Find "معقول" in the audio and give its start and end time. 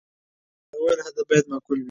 1.51-1.77